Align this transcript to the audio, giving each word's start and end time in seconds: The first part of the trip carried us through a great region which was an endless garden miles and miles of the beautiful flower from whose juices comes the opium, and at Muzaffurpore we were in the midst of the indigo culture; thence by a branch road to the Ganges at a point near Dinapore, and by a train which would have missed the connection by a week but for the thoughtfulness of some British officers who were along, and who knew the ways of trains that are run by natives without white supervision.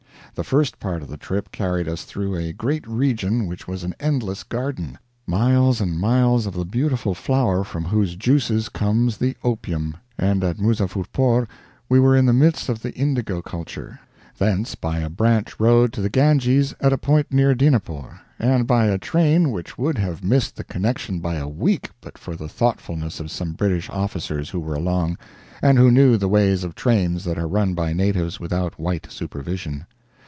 The 0.33 0.45
first 0.45 0.79
part 0.79 1.01
of 1.03 1.09
the 1.09 1.17
trip 1.17 1.51
carried 1.51 1.89
us 1.89 2.05
through 2.05 2.35
a 2.37 2.53
great 2.53 2.87
region 2.87 3.47
which 3.47 3.67
was 3.67 3.83
an 3.83 3.93
endless 3.99 4.43
garden 4.43 4.97
miles 5.27 5.81
and 5.81 5.99
miles 5.99 6.45
of 6.45 6.53
the 6.53 6.63
beautiful 6.63 7.13
flower 7.13 7.65
from 7.65 7.83
whose 7.83 8.15
juices 8.15 8.69
comes 8.69 9.17
the 9.17 9.35
opium, 9.43 9.97
and 10.17 10.41
at 10.41 10.57
Muzaffurpore 10.57 11.49
we 11.89 11.99
were 11.99 12.15
in 12.15 12.25
the 12.27 12.31
midst 12.33 12.69
of 12.69 12.81
the 12.81 12.93
indigo 12.93 13.41
culture; 13.41 13.99
thence 14.37 14.73
by 14.73 14.99
a 14.99 15.09
branch 15.09 15.59
road 15.59 15.91
to 15.91 16.01
the 16.01 16.09
Ganges 16.09 16.73
at 16.79 16.93
a 16.93 16.97
point 16.97 17.27
near 17.33 17.53
Dinapore, 17.53 18.21
and 18.39 18.65
by 18.65 18.85
a 18.85 18.97
train 18.97 19.51
which 19.51 19.77
would 19.77 19.97
have 19.97 20.23
missed 20.23 20.55
the 20.55 20.63
connection 20.63 21.19
by 21.19 21.35
a 21.35 21.47
week 21.49 21.89
but 21.99 22.17
for 22.17 22.37
the 22.37 22.47
thoughtfulness 22.47 23.19
of 23.19 23.29
some 23.29 23.51
British 23.51 23.89
officers 23.89 24.51
who 24.51 24.61
were 24.61 24.75
along, 24.75 25.17
and 25.61 25.77
who 25.77 25.91
knew 25.91 26.15
the 26.15 26.29
ways 26.29 26.63
of 26.63 26.73
trains 26.73 27.25
that 27.25 27.37
are 27.37 27.49
run 27.49 27.73
by 27.73 27.91
natives 27.91 28.39
without 28.39 28.79
white 28.79 29.11
supervision. 29.11 29.85